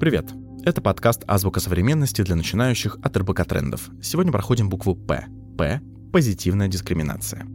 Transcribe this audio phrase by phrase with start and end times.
[0.00, 0.30] Привет!
[0.64, 3.90] Это подкаст «Азбука современности» для начинающих от РБК трендов.
[4.00, 5.26] Сегодня проходим букву «П».
[5.58, 5.80] «П»—
[6.12, 7.48] позитивная дискриминация.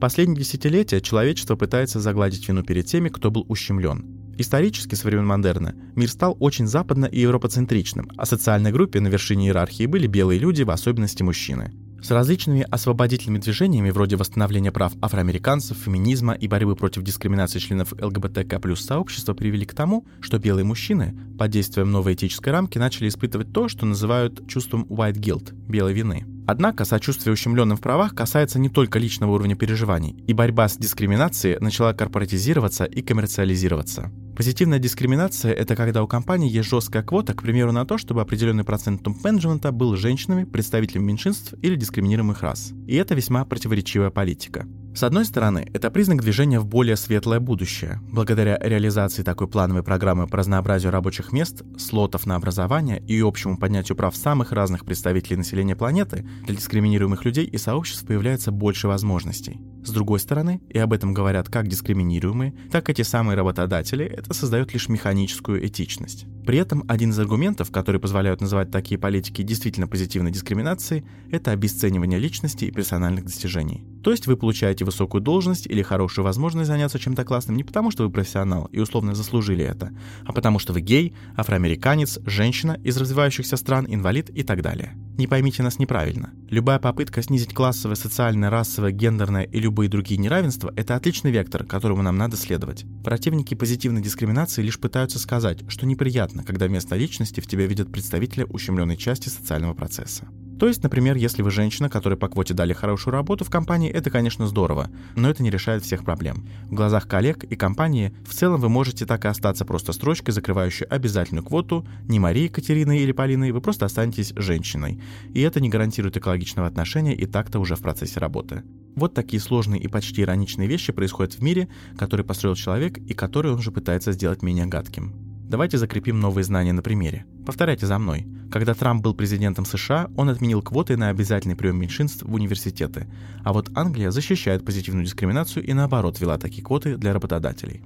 [0.00, 4.06] Последние десятилетия человечество пытается загладить вину перед теми, кто был ущемлен.
[4.38, 9.46] Исторически, со времен модерна, мир стал очень западно- и европоцентричным, а социальной группой на вершине
[9.46, 11.72] иерархии были белые люди, в особенности мужчины.
[12.00, 18.60] С различными освободительными движениями вроде восстановления прав афроамериканцев, феминизма и борьбы против дискриминации членов ЛГБТК
[18.60, 23.52] плюс сообщества привели к тому, что белые мужчины под действием новой этической рамки начали испытывать
[23.52, 26.37] то, что называют чувством white guilt– белой вины.
[26.50, 31.58] Однако сочувствие ущемленным в правах касается не только личного уровня переживаний, и борьба с дискриминацией
[31.60, 34.10] начала корпоратизироваться и коммерциализироваться.
[34.34, 38.64] Позитивная дискриминация– это когда у компании есть жесткая квота, к примеру, на то, чтобы определенный
[38.64, 42.72] процент топ-менеджмента был женщинами, представителями меньшинств или дискриминируемых рас.
[42.86, 44.66] И это весьма противоречивая политика.
[44.98, 48.00] С одной стороны, это признак движения в более светлое будущее.
[48.10, 53.94] Благодаря реализации такой плановой программы по разнообразию рабочих мест, слотов на образование и общему поднятию
[53.94, 59.60] прав самых разных представителей населения планеты, для дискриминируемых людей и сообществ появляется больше возможностей.
[59.84, 64.34] С другой стороны, и об этом говорят как дискриминируемые, так и те самые работодатели, это
[64.34, 66.26] создает лишь механическую этичность.
[66.48, 72.18] При этом один из аргументов, которые позволяют называть такие политики действительно позитивной дискриминацией, это обесценивание
[72.18, 73.84] личности и персональных достижений.
[74.02, 78.04] То есть вы получаете высокую должность или хорошую возможность заняться чем-то классным не потому, что
[78.04, 79.92] вы профессионал и условно заслужили это,
[80.24, 84.96] а потому что вы гей, афроамериканец, женщина из развивающихся стран, инвалид и так далее.
[85.18, 86.32] Не поймите нас неправильно.
[86.48, 92.02] Любая попытка снизить классовое, социальное, расовое, гендерное и любые другие неравенства– это отличный вектор, которому
[92.02, 92.84] нам надо следовать.
[93.02, 98.46] Противники позитивной дискриминации лишь пытаются сказать, что неприятно, когда вместо личности в тебя видят представителя
[98.46, 100.28] ущемленной части социального процесса.
[100.58, 104.10] То есть, например, если вы женщина, которой по квоте дали хорошую работу в компании, это,
[104.10, 106.48] конечно, здорово, но это не решает всех проблем.
[106.64, 110.86] В глазах коллег и компании в целом вы можете так и остаться просто строчкой, закрывающей
[110.86, 115.00] обязательную квоту, не Марией, Катериной или Полиной, вы просто останетесь женщиной.
[115.32, 118.64] И это не гарантирует экологичного отношения и так-то уже в процессе работы.
[118.96, 123.52] Вот такие сложные и почти ироничные вещи происходят в мире, который построил человек и который
[123.52, 125.14] он же пытается сделать менее гадким.
[125.48, 127.24] Давайте закрепим новые знания на примере.
[127.46, 128.26] Повторяйте за мной.
[128.50, 133.06] Когда Трамп был президентом США, он отменил квоты на обязательный прием меньшинств в университеты.
[133.44, 137.82] А вот Англия защищает позитивную дискриминацию и наоборот ввела такие квоты для работодателей.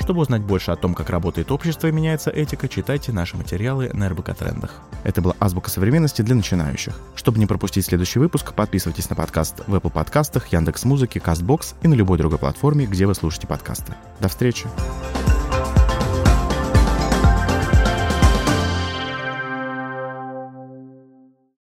[0.00, 4.08] Чтобы узнать больше о том, как работает общество и меняется этика, читайте наши материалы на
[4.08, 4.80] РБК Трендах.
[5.02, 6.96] Это была азбука современности для начинающих.
[7.16, 11.94] Чтобы не пропустить следующий выпуск, подписывайтесь на подкаст в Apple подкастах, Яндекс.Музыке, Castbox и на
[11.94, 13.94] любой другой платформе, где вы слушаете подкасты.
[14.20, 14.68] До встречи!